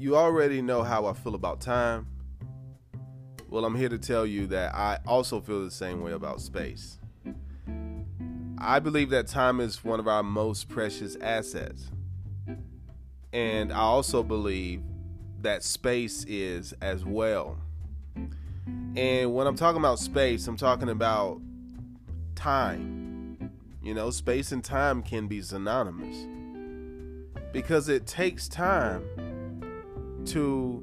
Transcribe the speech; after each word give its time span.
you 0.00 0.16
already 0.16 0.62
know 0.62 0.82
how 0.82 1.04
I 1.04 1.12
feel 1.12 1.34
about 1.34 1.60
time. 1.60 2.06
Well, 3.50 3.66
I'm 3.66 3.74
here 3.74 3.90
to 3.90 3.98
tell 3.98 4.24
you 4.24 4.46
that 4.46 4.74
I 4.74 4.98
also 5.06 5.42
feel 5.42 5.62
the 5.62 5.70
same 5.70 6.00
way 6.00 6.12
about 6.12 6.40
space. 6.40 6.98
I 8.56 8.78
believe 8.78 9.10
that 9.10 9.26
time 9.26 9.60
is 9.60 9.84
one 9.84 10.00
of 10.00 10.08
our 10.08 10.22
most 10.22 10.70
precious 10.70 11.16
assets. 11.20 11.90
And 13.34 13.70
I 13.72 13.80
also 13.80 14.22
believe 14.22 14.82
that 15.42 15.62
space 15.62 16.24
is 16.24 16.72
as 16.80 17.04
well. 17.04 17.58
And 18.96 19.34
when 19.34 19.46
I'm 19.46 19.56
talking 19.56 19.80
about 19.80 19.98
space, 19.98 20.46
I'm 20.46 20.56
talking 20.56 20.88
about 20.88 21.42
time. 22.34 23.50
You 23.82 23.92
know, 23.92 24.10
space 24.10 24.50
and 24.50 24.64
time 24.64 25.02
can 25.02 25.26
be 25.26 25.42
synonymous 25.42 26.26
because 27.52 27.90
it 27.90 28.06
takes 28.06 28.48
time 28.48 29.02
to 30.26 30.82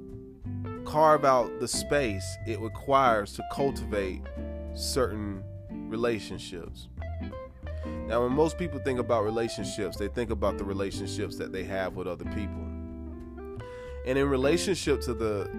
carve 0.86 1.26
out 1.26 1.60
the 1.60 1.68
space 1.68 2.26
it 2.48 2.60
requires 2.60 3.34
to 3.34 3.44
cultivate 3.52 4.22
certain 4.74 5.44
relationships. 5.70 6.88
Now, 8.08 8.24
when 8.24 8.32
most 8.32 8.58
people 8.58 8.80
think 8.80 9.00
about 9.00 9.24
relationships, 9.24 9.98
they 9.98 10.08
think 10.08 10.30
about 10.30 10.58
the 10.58 10.64
relationships 10.64 11.36
that 11.38 11.52
they 11.52 11.64
have 11.66 11.96
with 11.96 12.08
other 12.08 12.26
people. 12.26 12.64
And 14.06 14.18
in 14.18 14.30
relationship 14.30 15.02
to 15.02 15.14
the 15.14 15.50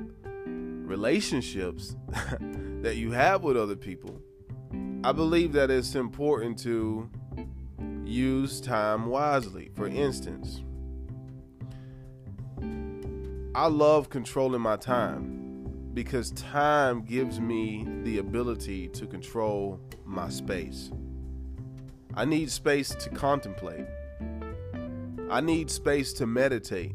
relationships 0.46 1.94
that 2.80 2.96
you 2.96 3.10
have 3.10 3.42
with 3.42 3.58
other 3.58 3.76
people, 3.76 4.18
I 5.04 5.12
believe 5.12 5.52
that 5.52 5.70
it's 5.70 5.94
important 5.94 6.58
to 6.60 7.10
use 8.04 8.60
time 8.60 9.06
wisely. 9.06 9.70
For 9.74 9.86
instance, 9.86 10.62
I 13.58 13.66
love 13.66 14.08
controlling 14.08 14.60
my 14.60 14.76
time 14.76 15.90
because 15.92 16.30
time 16.30 17.02
gives 17.02 17.40
me 17.40 17.84
the 18.04 18.18
ability 18.18 18.86
to 18.90 19.04
control 19.04 19.80
my 20.04 20.28
space. 20.28 20.92
I 22.14 22.24
need 22.24 22.52
space 22.52 22.90
to 22.90 23.10
contemplate. 23.10 23.84
I 25.28 25.40
need 25.40 25.72
space 25.72 26.12
to 26.12 26.26
meditate. 26.26 26.94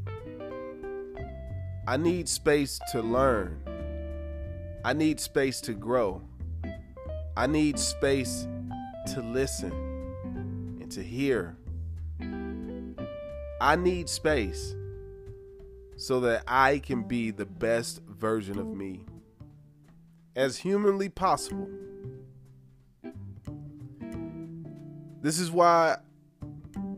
I 1.86 1.98
need 1.98 2.30
space 2.30 2.80
to 2.94 3.02
learn. 3.02 3.62
I 4.86 4.94
need 4.94 5.20
space 5.20 5.60
to 5.62 5.74
grow. 5.74 6.22
I 7.36 7.46
need 7.46 7.78
space 7.78 8.48
to 9.14 9.22
listen 9.22 9.74
and 10.80 10.90
to 10.94 11.04
hear. 11.04 11.58
I 13.60 13.76
need 13.76 14.08
space 14.08 14.76
so 15.96 16.20
that 16.22 16.44
I 16.48 16.80
can 16.80 17.04
be 17.04 17.32
the 17.32 17.46
best 17.46 18.02
version 18.04 18.58
of 18.60 18.68
me 18.68 19.06
as 20.36 20.58
humanly 20.58 21.10
possible. 21.10 21.70
This 25.22 25.40
is 25.40 25.52
why 25.52 25.98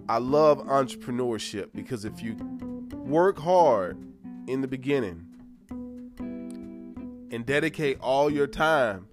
I 0.09 0.17
love 0.17 0.59
entrepreneurship 0.59 1.69
because 1.73 2.05
if 2.05 2.21
you 2.21 2.35
work 2.91 3.37
hard 3.37 3.97
in 4.47 4.61
the 4.61 4.67
beginning 4.67 5.27
and 7.31 7.45
dedicate 7.45 7.99
all 7.99 8.29
your 8.29 8.47
time, 8.47 9.07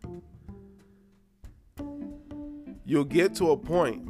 you'll 2.84 3.04
get 3.04 3.34
to 3.34 3.50
a 3.50 3.56
point 3.56 4.08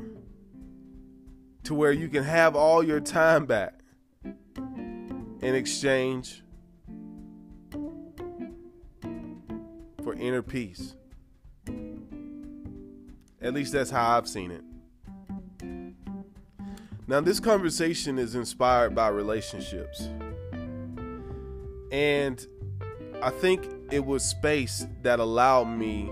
to 1.64 1.74
where 1.74 1.92
you 1.92 2.08
can 2.08 2.24
have 2.24 2.54
all 2.56 2.82
your 2.82 3.00
time 3.00 3.46
back 3.46 3.81
in 5.42 5.54
exchange 5.56 6.42
for 10.02 10.14
inner 10.14 10.42
peace. 10.42 10.94
At 13.40 13.52
least 13.52 13.72
that's 13.72 13.90
how 13.90 14.16
I've 14.16 14.28
seen 14.28 14.52
it. 14.52 14.62
Now, 17.08 17.20
this 17.20 17.40
conversation 17.40 18.18
is 18.18 18.36
inspired 18.36 18.94
by 18.94 19.08
relationships. 19.08 20.08
And 21.90 22.46
I 23.20 23.30
think 23.30 23.66
it 23.90 24.04
was 24.04 24.24
space 24.24 24.86
that 25.02 25.18
allowed 25.18 25.64
me 25.64 26.10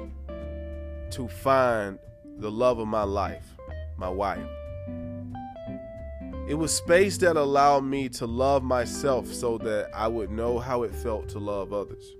to 1.12 1.28
find 1.28 1.98
the 2.36 2.50
love 2.50 2.80
of 2.80 2.88
my 2.88 3.04
life, 3.04 3.56
my 3.96 4.08
wife. 4.08 4.46
It 6.50 6.58
was 6.58 6.74
space 6.74 7.16
that 7.18 7.36
allowed 7.36 7.84
me 7.84 8.08
to 8.08 8.26
love 8.26 8.64
myself 8.64 9.32
so 9.32 9.56
that 9.58 9.88
I 9.94 10.08
would 10.08 10.32
know 10.32 10.58
how 10.58 10.82
it 10.82 10.92
felt 10.92 11.28
to 11.28 11.38
love 11.38 11.72
others. 11.72 12.16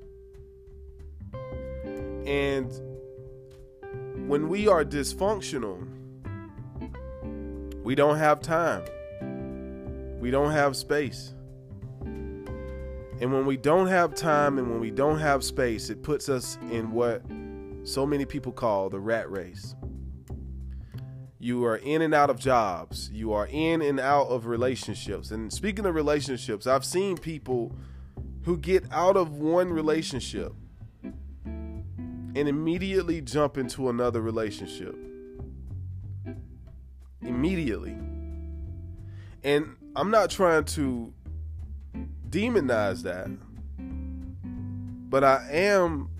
And 2.26 2.70
when 4.28 4.48
we 4.48 4.68
are 4.68 4.84
dysfunctional, 4.84 5.84
we 7.82 7.96
don't 7.96 8.18
have 8.18 8.40
time. 8.40 8.84
We 10.20 10.30
don't 10.30 10.52
have 10.52 10.76
space. 10.76 11.34
And 12.00 13.32
when 13.32 13.46
we 13.46 13.56
don't 13.56 13.88
have 13.88 14.14
time 14.14 14.58
and 14.58 14.70
when 14.70 14.78
we 14.78 14.92
don't 14.92 15.18
have 15.18 15.42
space, 15.42 15.90
it 15.90 16.04
puts 16.04 16.28
us 16.28 16.56
in 16.70 16.92
what 16.92 17.24
so 17.82 18.06
many 18.06 18.26
people 18.26 18.52
call 18.52 18.90
the 18.90 19.00
rat 19.00 19.28
race. 19.28 19.74
You 21.42 21.64
are 21.64 21.76
in 21.76 22.02
and 22.02 22.14
out 22.14 22.28
of 22.28 22.38
jobs. 22.38 23.08
You 23.10 23.32
are 23.32 23.48
in 23.50 23.80
and 23.80 23.98
out 23.98 24.26
of 24.26 24.44
relationships. 24.44 25.30
And 25.30 25.50
speaking 25.50 25.86
of 25.86 25.94
relationships, 25.94 26.66
I've 26.66 26.84
seen 26.84 27.16
people 27.16 27.74
who 28.42 28.58
get 28.58 28.84
out 28.92 29.16
of 29.16 29.38
one 29.38 29.72
relationship 29.72 30.52
and 31.02 32.36
immediately 32.36 33.22
jump 33.22 33.56
into 33.56 33.88
another 33.88 34.20
relationship 34.20 34.94
immediately. 37.22 37.96
And 39.42 39.76
I'm 39.96 40.10
not 40.10 40.28
trying 40.28 40.64
to 40.64 41.14
demonize 42.28 43.02
that, 43.04 43.30
but 45.08 45.24
I 45.24 45.48
am 45.50 46.10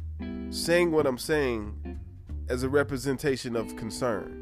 saying 0.50 0.92
what 0.92 1.06
I'm 1.06 1.18
saying 1.18 2.00
as 2.48 2.62
a 2.62 2.70
representation 2.70 3.54
of 3.54 3.76
concern. 3.76 4.39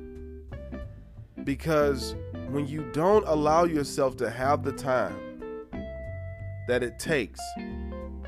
Because 1.49 2.15
when 2.51 2.67
you 2.67 2.85
don't 2.93 3.27
allow 3.27 3.65
yourself 3.65 4.19
to 4.19 4.29
have 4.29 4.63
the 4.63 4.71
time 4.71 5.17
that 6.69 6.83
it 6.83 6.99
takes 6.99 7.41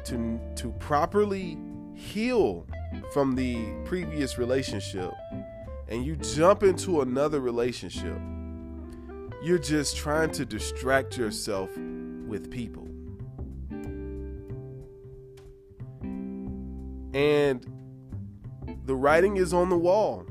to, 0.04 0.40
to 0.56 0.70
properly 0.78 1.58
heal 1.92 2.66
from 3.12 3.34
the 3.34 3.74
previous 3.84 4.38
relationship, 4.38 5.12
and 5.88 6.02
you 6.02 6.16
jump 6.16 6.62
into 6.62 7.02
another 7.02 7.40
relationship, 7.40 8.18
you're 9.42 9.58
just 9.58 9.98
trying 9.98 10.30
to 10.30 10.46
distract 10.46 11.18
yourself 11.18 11.68
with 12.26 12.50
people. 12.50 12.88
And 17.12 17.66
the 18.86 18.94
writing 18.94 19.36
is 19.36 19.52
on 19.52 19.68
the 19.68 19.76
wall. 19.76 20.24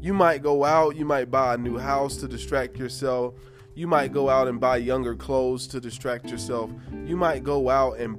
You 0.00 0.14
might 0.14 0.42
go 0.42 0.64
out, 0.64 0.96
you 0.96 1.04
might 1.04 1.30
buy 1.30 1.54
a 1.54 1.58
new 1.58 1.78
house 1.78 2.16
to 2.18 2.28
distract 2.28 2.76
yourself. 2.76 3.34
You 3.74 3.86
might 3.86 4.12
go 4.12 4.28
out 4.28 4.48
and 4.48 4.60
buy 4.60 4.78
younger 4.78 5.14
clothes 5.14 5.66
to 5.68 5.80
distract 5.80 6.30
yourself. 6.30 6.70
You 7.04 7.16
might 7.16 7.44
go 7.44 7.68
out 7.68 7.98
and 7.98 8.18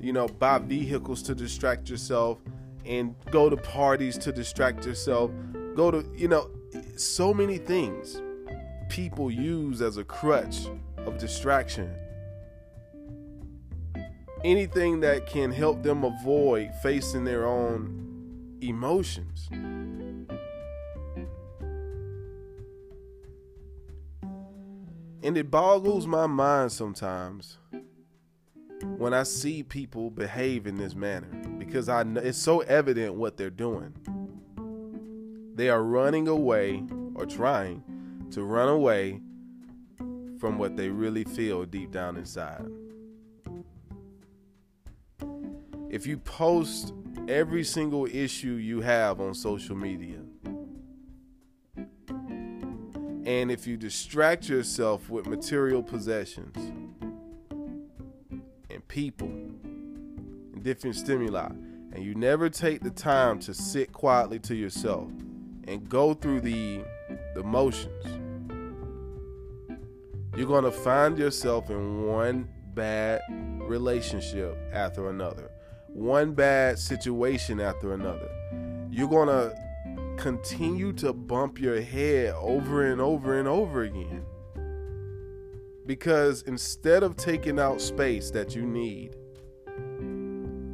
you 0.00 0.12
know, 0.12 0.28
buy 0.28 0.58
vehicles 0.58 1.22
to 1.22 1.34
distract 1.34 1.88
yourself 1.88 2.38
and 2.84 3.14
go 3.30 3.50
to 3.50 3.56
parties 3.56 4.16
to 4.18 4.32
distract 4.32 4.86
yourself, 4.86 5.30
go 5.74 5.90
to, 5.90 6.04
you 6.14 6.28
know, 6.28 6.50
so 6.96 7.32
many 7.32 7.58
things 7.58 8.20
people 8.88 9.30
use 9.30 9.82
as 9.82 9.96
a 9.96 10.04
crutch 10.04 10.66
of 10.98 11.18
distraction. 11.18 11.92
Anything 14.44 15.00
that 15.00 15.26
can 15.26 15.50
help 15.50 15.82
them 15.82 16.04
avoid 16.04 16.70
facing 16.82 17.24
their 17.24 17.46
own 17.46 18.58
emotions. 18.60 19.48
And 25.26 25.36
it 25.36 25.50
boggles 25.50 26.06
my 26.06 26.28
mind 26.28 26.70
sometimes 26.70 27.58
when 28.96 29.12
I 29.12 29.24
see 29.24 29.64
people 29.64 30.08
behave 30.08 30.68
in 30.68 30.76
this 30.76 30.94
manner 30.94 31.26
because 31.58 31.88
I 31.88 32.04
know 32.04 32.20
it's 32.20 32.38
so 32.38 32.60
evident 32.60 33.16
what 33.16 33.36
they're 33.36 33.50
doing. 33.50 33.92
They 35.56 35.68
are 35.68 35.82
running 35.82 36.28
away 36.28 36.84
or 37.16 37.26
trying 37.26 37.82
to 38.30 38.44
run 38.44 38.68
away 38.68 39.20
from 40.38 40.58
what 40.58 40.76
they 40.76 40.90
really 40.90 41.24
feel 41.24 41.64
deep 41.64 41.90
down 41.90 42.16
inside. 42.16 42.64
If 45.90 46.06
you 46.06 46.18
post 46.18 46.94
every 47.26 47.64
single 47.64 48.06
issue 48.06 48.52
you 48.52 48.80
have 48.80 49.20
on 49.20 49.34
social 49.34 49.74
media, 49.74 50.20
and 53.26 53.50
if 53.50 53.66
you 53.66 53.76
distract 53.76 54.48
yourself 54.48 55.10
with 55.10 55.26
material 55.26 55.82
possessions, 55.82 56.56
and 58.70 58.86
people 58.86 59.26
and 59.26 60.62
different 60.62 60.94
stimuli, 60.94 61.48
and 61.92 62.04
you 62.04 62.14
never 62.14 62.48
take 62.48 62.82
the 62.82 62.90
time 62.90 63.40
to 63.40 63.52
sit 63.52 63.92
quietly 63.92 64.38
to 64.38 64.54
yourself 64.54 65.10
and 65.64 65.88
go 65.88 66.14
through 66.14 66.40
the 66.40 66.84
the 67.34 67.42
motions, 67.42 68.04
you're 70.36 70.46
gonna 70.46 70.70
find 70.70 71.18
yourself 71.18 71.68
in 71.68 72.06
one 72.06 72.48
bad 72.74 73.20
relationship 73.58 74.56
after 74.72 75.10
another, 75.10 75.50
one 75.88 76.32
bad 76.32 76.78
situation 76.78 77.58
after 77.58 77.92
another. 77.92 78.30
You're 78.88 79.08
gonna 79.08 79.52
continue 80.16 80.92
to 80.94 81.12
bump 81.12 81.60
your 81.60 81.80
head 81.80 82.34
over 82.34 82.86
and 82.86 83.00
over 83.00 83.38
and 83.38 83.46
over 83.46 83.82
again. 83.82 84.24
Because 85.86 86.42
instead 86.42 87.02
of 87.02 87.16
taking 87.16 87.60
out 87.60 87.80
space 87.80 88.30
that 88.32 88.56
you 88.56 88.66
need, 88.66 89.16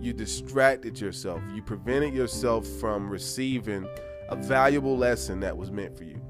you 0.00 0.12
distracted 0.12 1.00
yourself. 1.00 1.40
You 1.54 1.62
prevented 1.62 2.14
yourself 2.14 2.66
from 2.66 3.08
receiving 3.08 3.86
a 4.28 4.36
valuable 4.36 4.96
lesson 4.96 5.40
that 5.40 5.56
was 5.56 5.70
meant 5.70 5.96
for 5.96 6.04
you. 6.04 6.20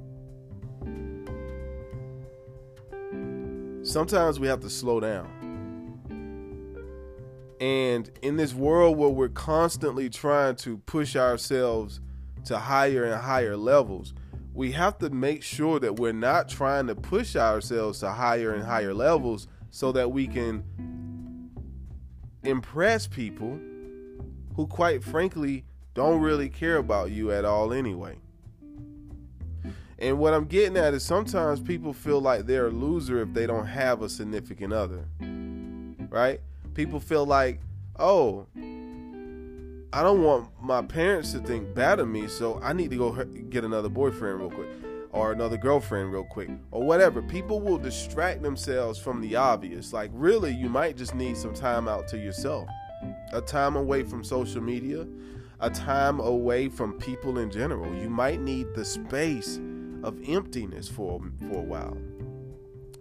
Sometimes 3.84 4.38
we 4.38 4.46
have 4.46 4.60
to 4.60 4.70
slow 4.70 5.00
down. 5.00 5.28
And 7.60 8.10
in 8.22 8.36
this 8.36 8.54
world 8.54 8.98
where 8.98 9.08
we're 9.08 9.28
constantly 9.28 10.10
trying 10.10 10.56
to 10.56 10.78
push 10.78 11.14
ourselves 11.14 12.00
to 12.44 12.58
higher 12.58 13.04
and 13.04 13.20
higher 13.20 13.56
levels, 13.56 14.14
we 14.54 14.72
have 14.72 14.98
to 14.98 15.10
make 15.10 15.42
sure 15.42 15.80
that 15.80 15.98
we're 15.98 16.12
not 16.12 16.48
trying 16.48 16.86
to 16.86 16.94
push 16.94 17.36
ourselves 17.36 18.00
to 18.00 18.10
higher 18.10 18.52
and 18.52 18.64
higher 18.64 18.92
levels 18.92 19.48
so 19.70 19.92
that 19.92 20.10
we 20.12 20.26
can 20.26 20.62
impress 22.42 23.06
people 23.06 23.58
who, 24.56 24.66
quite 24.66 25.02
frankly, 25.02 25.64
don't 25.94 26.20
really 26.20 26.48
care 26.48 26.76
about 26.76 27.10
you 27.10 27.32
at 27.32 27.44
all 27.44 27.72
anyway. 27.72 28.16
And 29.98 30.18
what 30.18 30.34
I'm 30.34 30.46
getting 30.46 30.76
at 30.76 30.94
is 30.94 31.04
sometimes 31.04 31.60
people 31.60 31.92
feel 31.92 32.20
like 32.20 32.44
they're 32.44 32.66
a 32.66 32.70
loser 32.70 33.22
if 33.22 33.32
they 33.32 33.46
don't 33.46 33.66
have 33.66 34.02
a 34.02 34.08
significant 34.08 34.72
other. 34.72 35.06
Right? 36.10 36.40
People 36.74 36.98
feel 36.98 37.24
like, 37.24 37.60
oh, 37.98 38.46
I 39.94 40.02
don't 40.02 40.22
want 40.22 40.48
my 40.58 40.80
parents 40.80 41.32
to 41.32 41.40
think 41.40 41.74
bad 41.74 42.00
of 42.00 42.08
me, 42.08 42.26
so 42.26 42.58
I 42.62 42.72
need 42.72 42.90
to 42.90 42.96
go 42.96 43.24
get 43.50 43.62
another 43.62 43.90
boyfriend 43.90 44.40
real 44.40 44.50
quick 44.50 44.68
or 45.10 45.32
another 45.32 45.58
girlfriend 45.58 46.10
real 46.10 46.24
quick 46.24 46.48
or 46.70 46.82
whatever. 46.82 47.20
People 47.20 47.60
will 47.60 47.76
distract 47.76 48.42
themselves 48.42 48.98
from 48.98 49.20
the 49.20 49.36
obvious. 49.36 49.92
Like, 49.92 50.10
really, 50.14 50.54
you 50.54 50.70
might 50.70 50.96
just 50.96 51.14
need 51.14 51.36
some 51.36 51.52
time 51.52 51.88
out 51.88 52.08
to 52.08 52.18
yourself, 52.18 52.70
a 53.34 53.42
time 53.42 53.76
away 53.76 54.02
from 54.02 54.24
social 54.24 54.62
media, 54.62 55.06
a 55.60 55.68
time 55.68 56.20
away 56.20 56.70
from 56.70 56.94
people 56.94 57.38
in 57.38 57.50
general. 57.50 57.94
You 57.94 58.08
might 58.08 58.40
need 58.40 58.74
the 58.74 58.86
space 58.86 59.60
of 60.02 60.18
emptiness 60.26 60.88
for, 60.88 61.20
for 61.38 61.58
a 61.58 61.62
while 61.62 61.98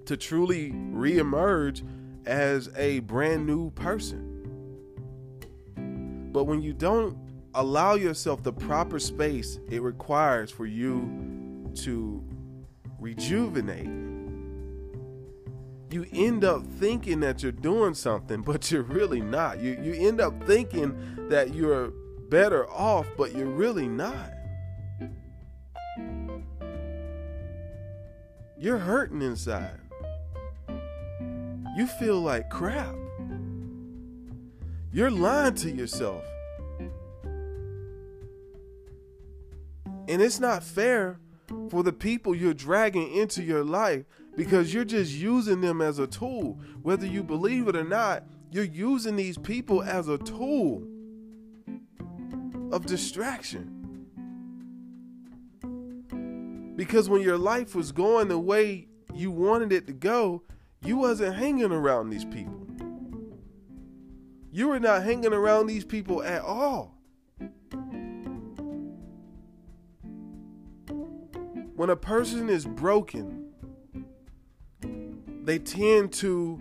to 0.07 0.17
truly 0.17 0.71
reemerge 0.71 1.87
as 2.25 2.69
a 2.75 2.99
brand 2.99 3.47
new 3.47 3.71
person. 3.71 4.30
But 6.31 6.45
when 6.45 6.61
you 6.61 6.73
don't 6.73 7.17
allow 7.53 7.95
yourself 7.95 8.43
the 8.43 8.53
proper 8.53 8.97
space 8.97 9.59
it 9.69 9.81
requires 9.81 10.49
for 10.49 10.65
you 10.65 11.69
to 11.75 12.23
rejuvenate, 12.99 13.89
you 15.91 16.05
end 16.13 16.45
up 16.45 16.65
thinking 16.65 17.19
that 17.19 17.43
you're 17.43 17.51
doing 17.51 17.93
something, 17.93 18.41
but 18.41 18.71
you're 18.71 18.83
really 18.83 19.21
not. 19.21 19.59
You, 19.59 19.77
you 19.81 19.93
end 20.07 20.21
up 20.21 20.45
thinking 20.45 21.27
that 21.29 21.53
you're 21.53 21.91
better 22.29 22.69
off, 22.69 23.07
but 23.17 23.35
you're 23.35 23.45
really 23.45 23.89
not. 23.89 24.31
You're 28.57 28.77
hurting 28.77 29.21
inside. 29.21 29.79
You 31.75 31.87
feel 31.87 32.21
like 32.21 32.49
crap. 32.49 33.00
You're 34.93 35.11
lying 35.11 35.55
to 35.55 35.71
yourself. 35.71 36.25
And 40.07 40.21
it's 40.21 40.39
not 40.39 40.63
fair 40.63 41.19
for 41.69 41.81
the 41.81 41.93
people 41.93 42.35
you're 42.35 42.53
dragging 42.53 43.13
into 43.15 43.41
your 43.41 43.63
life 43.63 44.03
because 44.35 44.73
you're 44.73 44.83
just 44.83 45.13
using 45.13 45.61
them 45.61 45.81
as 45.81 45.99
a 45.99 46.07
tool. 46.07 46.59
Whether 46.81 47.07
you 47.07 47.23
believe 47.23 47.69
it 47.69 47.75
or 47.77 47.85
not, 47.85 48.25
you're 48.51 48.65
using 48.65 49.15
these 49.15 49.37
people 49.37 49.81
as 49.81 50.09
a 50.09 50.17
tool 50.17 50.83
of 52.73 52.85
distraction. 52.85 53.77
Because 56.75 57.07
when 57.07 57.21
your 57.21 57.37
life 57.37 57.75
was 57.75 57.93
going 57.93 58.27
the 58.27 58.39
way 58.39 58.87
you 59.13 59.31
wanted 59.31 59.71
it 59.71 59.87
to 59.87 59.93
go, 59.93 60.41
you 60.83 60.97
wasn't 60.97 61.35
hanging 61.35 61.71
around 61.71 62.09
these 62.09 62.25
people. 62.25 62.67
You 64.51 64.67
were 64.67 64.79
not 64.79 65.03
hanging 65.03 65.33
around 65.33 65.67
these 65.67 65.85
people 65.85 66.21
at 66.21 66.41
all. 66.41 66.97
When 71.75 71.89
a 71.89 71.95
person 71.95 72.49
is 72.49 72.65
broken, 72.65 73.45
they 75.43 75.57
tend 75.57 76.11
to 76.13 76.59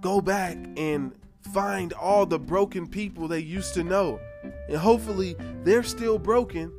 go 0.00 0.20
back 0.20 0.56
and 0.76 1.12
find 1.52 1.92
all 1.92 2.24
the 2.24 2.38
broken 2.38 2.86
people 2.86 3.26
they 3.26 3.40
used 3.40 3.74
to 3.74 3.82
know. 3.82 4.20
And 4.68 4.76
hopefully 4.76 5.36
they're 5.64 5.82
still 5.82 6.18
broken 6.18 6.72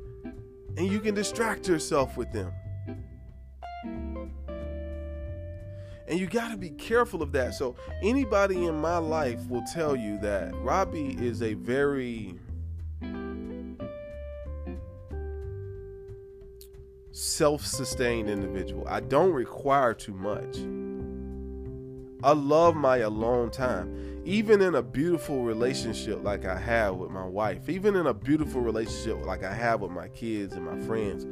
and 0.78 0.88
you 0.88 1.02
can 1.02 1.14
distract 1.14 1.68
yourself 1.68 2.16
with 2.16 2.32
them. 2.32 2.52
And 6.08 6.20
you 6.20 6.28
got 6.28 6.52
to 6.52 6.58
be 6.58 6.70
careful 6.72 7.22
of 7.22 7.32
that. 7.32 7.54
So, 7.54 7.76
anybody 8.02 8.66
in 8.66 8.76
my 8.76 8.98
life 8.98 9.40
will 9.48 9.64
tell 9.74 9.96
you 9.96 10.18
that 10.20 10.54
Robbie 10.56 11.16
is 11.20 11.42
a 11.42 11.54
very 11.54 12.38
self 17.12 17.66
sustained 17.66 18.30
individual. 18.30 18.86
I 18.88 19.00
don't 19.00 19.32
require 19.32 19.94
too 19.94 20.14
much. 20.14 20.58
I 22.24 22.32
love 22.32 22.76
my 22.76 22.98
alone 22.98 23.52
time. 23.52 24.22
Even 24.26 24.62
in 24.62 24.76
a 24.76 24.82
beautiful 24.82 25.44
relationship 25.44 26.24
like 26.24 26.46
I 26.46 26.58
have 26.58 26.96
with 26.96 27.12
my 27.12 27.26
wife, 27.26 27.68
even 27.70 27.96
in 27.96 28.08
a 28.08 28.14
beautiful 28.14 28.62
relationship 28.62 29.26
like 29.26 29.44
I 29.44 29.54
have 29.54 29.82
with 29.82 29.92
my 29.92 30.08
kids 30.08 30.54
and 30.54 30.66
my 30.66 30.80
friends, 30.88 31.26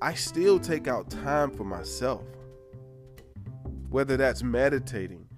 I 0.00 0.14
still 0.14 0.60
take 0.60 0.86
out 0.86 1.10
time 1.10 1.50
for 1.50 1.64
myself 1.64 2.22
whether 3.90 4.16
that's 4.16 4.42
meditating, 4.42 5.28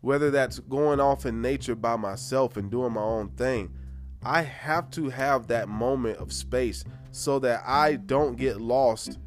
whether 0.00 0.30
that's 0.30 0.58
going 0.60 1.00
off 1.00 1.26
in 1.26 1.42
nature 1.42 1.74
by 1.74 1.96
myself 1.96 2.56
and 2.56 2.70
doing 2.70 2.92
my 2.92 3.02
own 3.02 3.28
thing. 3.30 3.72
I 4.22 4.42
have 4.42 4.90
to 4.92 5.08
have 5.10 5.46
that 5.48 5.68
moment 5.68 6.18
of 6.18 6.32
space 6.32 6.84
so 7.12 7.38
that 7.40 7.62
I 7.66 7.96
don't 7.96 8.36
get 8.36 8.60
lost 8.60 9.18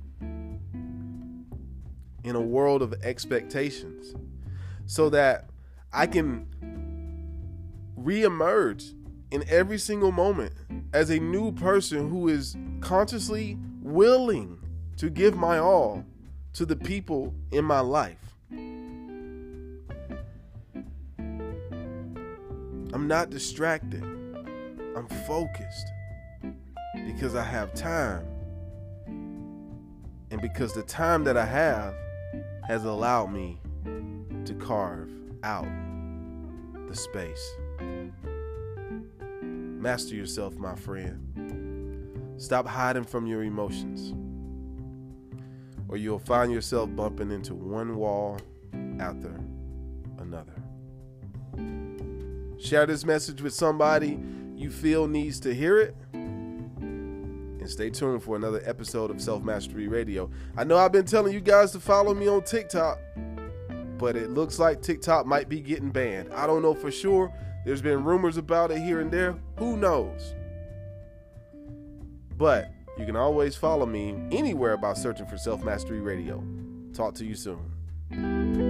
in 2.24 2.36
a 2.36 2.42
world 2.42 2.82
of 2.82 2.94
expectations. 3.04 4.14
So 4.86 5.10
that 5.10 5.50
I 5.94 6.08
can 6.08 6.48
reemerge 8.00 8.94
in 9.32 9.44
every 9.48 9.78
single 9.78 10.12
moment 10.12 10.54
as 10.94 11.10
a 11.10 11.20
new 11.20 11.52
person 11.52 12.10
who 12.10 12.28
is 12.28 12.58
consciously 12.82 13.58
willing 13.82 14.58
to 14.98 15.10
give 15.10 15.36
my 15.36 15.60
all 15.60 16.04
to 16.54 16.66
the 16.66 16.76
people 16.76 17.34
in 17.52 17.64
my 17.64 17.80
life. 17.80 18.29
I'm 23.00 23.08
not 23.08 23.30
distracted. 23.30 24.04
I'm 24.04 25.08
focused 25.26 25.88
because 27.06 27.34
I 27.34 27.44
have 27.44 27.74
time. 27.74 28.28
And 29.08 30.42
because 30.42 30.74
the 30.74 30.84
time 30.84 31.24
that 31.24 31.38
I 31.38 31.46
have 31.46 31.96
has 32.68 32.84
allowed 32.84 33.28
me 33.28 33.62
to 34.44 34.54
carve 34.56 35.10
out 35.44 35.66
the 36.90 36.94
space. 36.94 37.50
Master 39.42 40.16
yourself, 40.16 40.58
my 40.58 40.76
friend. 40.76 42.36
Stop 42.36 42.68
hiding 42.68 43.06
from 43.06 43.26
your 43.26 43.44
emotions, 43.44 44.14
or 45.88 45.96
you'll 45.96 46.20
find 46.20 46.52
yourself 46.52 46.94
bumping 46.98 47.32
into 47.32 47.56
one 47.56 47.96
wall 47.96 48.42
after 49.00 49.40
another. 50.18 50.59
Share 52.60 52.86
this 52.86 53.06
message 53.06 53.42
with 53.42 53.54
somebody 53.54 54.20
you 54.56 54.70
feel 54.70 55.08
needs 55.08 55.40
to 55.42 55.54
hear 55.56 55.80
it. 55.80 55.96
And 56.14 57.70
stay 57.70 57.90
tuned 57.90 58.22
for 58.24 58.36
another 58.36 58.62
episode 58.66 59.12
of 59.12 59.22
Self 59.22 59.44
Mastery 59.44 59.88
Radio. 59.88 60.30
I 60.58 60.64
know 60.66 60.78
I've 60.78 60.92
been 60.92 61.06
telling 61.06 61.34
you 61.34 61.40
guys 61.40 61.72
to 61.72 61.80
follow 61.80 62.14
me 62.14 62.28
on 62.28 62.44
TikTok. 62.44 63.00
but 63.98 64.16
it 64.16 64.30
looks 64.32 64.60
like 64.60 64.82
TikTok 64.82 65.26
might 65.26 65.50
be 65.50 65.60
getting 65.60 65.90
banned. 65.90 66.34
I 66.34 66.48
don't 66.48 66.62
know 66.62 66.74
for 66.74 66.90
sure. 66.92 67.34
There's 67.66 67.82
been 67.82 68.04
rumors 68.04 68.38
about 68.38 68.72
it 68.72 68.80
here 68.80 69.02
and 69.02 69.12
there. 69.12 69.36
Who 69.58 69.76
knows? 69.78 70.34
But 72.38 72.72
you 72.98 73.06
can 73.06 73.16
always 73.18 73.56
follow 73.56 73.86
me 73.86 74.16
anywhere 74.32 74.74
about 74.74 74.98
searching 74.98 75.26
for 75.28 75.38
Self 75.38 75.64
Mastery 75.64 76.00
Radio. 76.02 76.44
Talk 76.94 77.14
to 77.16 77.26
you 77.26 77.36
soon. 77.36 78.69